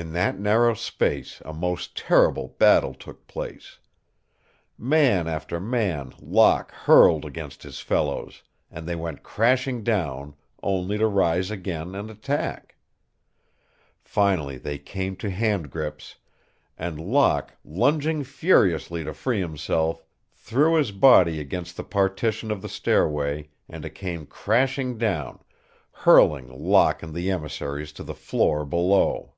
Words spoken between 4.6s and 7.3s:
Man after man Locke hurled